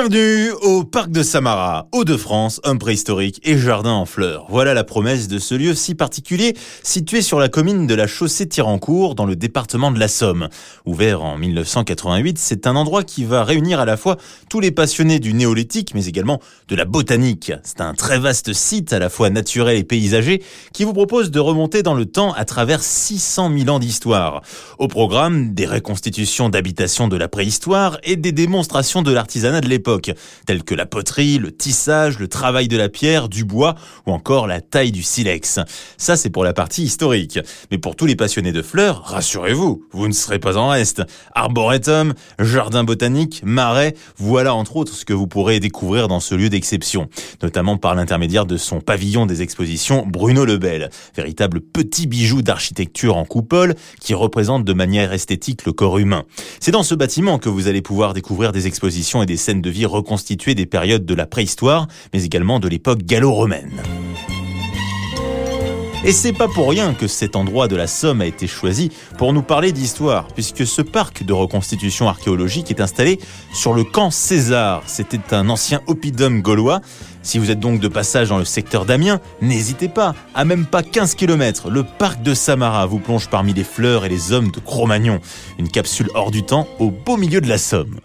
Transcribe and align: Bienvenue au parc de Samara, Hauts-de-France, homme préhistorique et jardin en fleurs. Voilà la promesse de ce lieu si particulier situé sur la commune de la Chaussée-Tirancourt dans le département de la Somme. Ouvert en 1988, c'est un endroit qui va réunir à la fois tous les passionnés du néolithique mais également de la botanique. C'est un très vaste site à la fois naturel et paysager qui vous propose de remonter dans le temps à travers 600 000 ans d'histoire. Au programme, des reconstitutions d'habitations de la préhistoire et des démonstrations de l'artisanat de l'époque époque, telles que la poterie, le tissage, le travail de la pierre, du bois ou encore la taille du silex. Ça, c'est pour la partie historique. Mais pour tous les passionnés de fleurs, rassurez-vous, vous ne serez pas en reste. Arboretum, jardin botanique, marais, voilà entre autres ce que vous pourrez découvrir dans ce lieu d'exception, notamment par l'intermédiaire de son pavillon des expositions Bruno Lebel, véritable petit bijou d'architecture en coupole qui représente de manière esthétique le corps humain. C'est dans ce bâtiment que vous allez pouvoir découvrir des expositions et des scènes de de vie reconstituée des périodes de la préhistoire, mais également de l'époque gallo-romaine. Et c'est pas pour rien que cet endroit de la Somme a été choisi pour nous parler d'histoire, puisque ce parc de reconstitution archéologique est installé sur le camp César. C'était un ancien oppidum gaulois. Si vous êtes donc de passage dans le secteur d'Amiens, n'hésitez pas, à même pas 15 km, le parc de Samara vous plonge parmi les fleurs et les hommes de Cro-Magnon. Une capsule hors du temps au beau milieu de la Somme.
Bienvenue 0.00 0.52
au 0.62 0.84
parc 0.84 1.10
de 1.10 1.24
Samara, 1.24 1.88
Hauts-de-France, 1.90 2.60
homme 2.62 2.78
préhistorique 2.78 3.40
et 3.42 3.58
jardin 3.58 3.90
en 3.90 4.06
fleurs. 4.06 4.46
Voilà 4.48 4.72
la 4.72 4.84
promesse 4.84 5.26
de 5.26 5.40
ce 5.40 5.56
lieu 5.56 5.74
si 5.74 5.96
particulier 5.96 6.56
situé 6.84 7.20
sur 7.20 7.40
la 7.40 7.48
commune 7.48 7.88
de 7.88 7.96
la 7.96 8.06
Chaussée-Tirancourt 8.06 9.16
dans 9.16 9.26
le 9.26 9.34
département 9.34 9.90
de 9.90 9.98
la 9.98 10.06
Somme. 10.06 10.50
Ouvert 10.86 11.24
en 11.24 11.36
1988, 11.36 12.38
c'est 12.38 12.68
un 12.68 12.76
endroit 12.76 13.02
qui 13.02 13.24
va 13.24 13.42
réunir 13.42 13.80
à 13.80 13.84
la 13.84 13.96
fois 13.96 14.18
tous 14.48 14.60
les 14.60 14.70
passionnés 14.70 15.18
du 15.18 15.34
néolithique 15.34 15.92
mais 15.96 16.06
également 16.06 16.38
de 16.68 16.76
la 16.76 16.84
botanique. 16.84 17.50
C'est 17.64 17.80
un 17.80 17.94
très 17.94 18.20
vaste 18.20 18.52
site 18.52 18.92
à 18.92 19.00
la 19.00 19.08
fois 19.08 19.30
naturel 19.30 19.78
et 19.78 19.82
paysager 19.82 20.44
qui 20.72 20.84
vous 20.84 20.92
propose 20.92 21.32
de 21.32 21.40
remonter 21.40 21.82
dans 21.82 21.94
le 21.94 22.06
temps 22.06 22.32
à 22.34 22.44
travers 22.44 22.84
600 22.84 23.50
000 23.58 23.68
ans 23.68 23.80
d'histoire. 23.80 24.42
Au 24.78 24.86
programme, 24.86 25.54
des 25.54 25.66
reconstitutions 25.66 26.50
d'habitations 26.50 27.08
de 27.08 27.16
la 27.16 27.26
préhistoire 27.26 27.98
et 28.04 28.14
des 28.14 28.30
démonstrations 28.30 29.02
de 29.02 29.10
l'artisanat 29.10 29.60
de 29.60 29.66
l'époque 29.66 29.87
époque, 29.88 30.10
telles 30.44 30.64
que 30.64 30.74
la 30.74 30.84
poterie, 30.84 31.38
le 31.38 31.50
tissage, 31.50 32.18
le 32.18 32.28
travail 32.28 32.68
de 32.68 32.76
la 32.76 32.90
pierre, 32.90 33.30
du 33.30 33.44
bois 33.44 33.74
ou 34.06 34.12
encore 34.12 34.46
la 34.46 34.60
taille 34.60 34.92
du 34.92 35.02
silex. 35.02 35.60
Ça, 35.96 36.16
c'est 36.16 36.28
pour 36.28 36.44
la 36.44 36.52
partie 36.52 36.82
historique. 36.82 37.38
Mais 37.70 37.78
pour 37.78 37.96
tous 37.96 38.04
les 38.04 38.14
passionnés 38.14 38.52
de 38.52 38.60
fleurs, 38.60 39.02
rassurez-vous, 39.04 39.82
vous 39.92 40.08
ne 40.08 40.12
serez 40.12 40.38
pas 40.40 40.58
en 40.58 40.68
reste. 40.68 41.02
Arboretum, 41.34 42.12
jardin 42.38 42.84
botanique, 42.84 43.40
marais, 43.44 43.94
voilà 44.18 44.54
entre 44.54 44.76
autres 44.76 44.92
ce 44.92 45.06
que 45.06 45.14
vous 45.14 45.26
pourrez 45.26 45.58
découvrir 45.58 46.06
dans 46.06 46.20
ce 46.20 46.34
lieu 46.34 46.50
d'exception, 46.50 47.08
notamment 47.42 47.78
par 47.78 47.94
l'intermédiaire 47.94 48.44
de 48.44 48.58
son 48.58 48.82
pavillon 48.82 49.24
des 49.24 49.40
expositions 49.40 50.04
Bruno 50.06 50.44
Lebel, 50.44 50.90
véritable 51.16 51.62
petit 51.62 52.06
bijou 52.06 52.42
d'architecture 52.42 53.16
en 53.16 53.24
coupole 53.24 53.74
qui 54.02 54.12
représente 54.12 54.66
de 54.66 54.72
manière 54.74 55.14
esthétique 55.14 55.64
le 55.64 55.72
corps 55.72 55.96
humain. 55.96 56.24
C'est 56.60 56.72
dans 56.72 56.82
ce 56.82 56.94
bâtiment 56.94 57.38
que 57.38 57.48
vous 57.48 57.68
allez 57.68 57.80
pouvoir 57.80 58.12
découvrir 58.12 58.52
des 58.52 58.66
expositions 58.66 59.22
et 59.22 59.26
des 59.26 59.38
scènes 59.38 59.62
de 59.62 59.68
de 59.68 59.72
vie 59.78 59.86
reconstituée 59.86 60.56
des 60.56 60.66
périodes 60.66 61.06
de 61.06 61.14
la 61.14 61.26
préhistoire, 61.26 61.86
mais 62.12 62.24
également 62.24 62.58
de 62.58 62.68
l'époque 62.68 63.02
gallo-romaine. 63.04 63.80
Et 66.04 66.12
c'est 66.12 66.32
pas 66.32 66.48
pour 66.48 66.70
rien 66.70 66.94
que 66.94 67.06
cet 67.06 67.36
endroit 67.36 67.68
de 67.68 67.76
la 67.76 67.86
Somme 67.86 68.20
a 68.20 68.26
été 68.26 68.46
choisi 68.46 68.90
pour 69.18 69.32
nous 69.32 69.42
parler 69.42 69.72
d'histoire, 69.72 70.28
puisque 70.28 70.66
ce 70.66 70.82
parc 70.82 71.22
de 71.22 71.32
reconstitution 71.32 72.08
archéologique 72.08 72.70
est 72.70 72.80
installé 72.80 73.18
sur 73.52 73.72
le 73.74 73.84
camp 73.84 74.10
César. 74.10 74.82
C'était 74.86 75.34
un 75.34 75.48
ancien 75.48 75.80
oppidum 75.86 76.40
gaulois. 76.40 76.80
Si 77.22 77.38
vous 77.38 77.50
êtes 77.50 77.60
donc 77.60 77.80
de 77.80 77.88
passage 77.88 78.28
dans 78.28 78.38
le 78.38 78.44
secteur 78.44 78.84
d'Amiens, 78.84 79.20
n'hésitez 79.42 79.88
pas, 79.88 80.14
à 80.34 80.44
même 80.44 80.66
pas 80.66 80.82
15 80.82 81.14
km, 81.14 81.68
le 81.68 81.84
parc 81.84 82.22
de 82.22 82.34
Samara 82.34 82.86
vous 82.86 83.00
plonge 83.00 83.28
parmi 83.28 83.52
les 83.52 83.64
fleurs 83.64 84.04
et 84.04 84.08
les 84.08 84.32
hommes 84.32 84.50
de 84.50 84.60
Cro-Magnon. 84.60 85.20
Une 85.58 85.68
capsule 85.68 86.08
hors 86.14 86.30
du 86.30 86.42
temps 86.42 86.68
au 86.78 86.90
beau 86.90 87.16
milieu 87.16 87.40
de 87.40 87.48
la 87.48 87.58
Somme. 87.58 88.00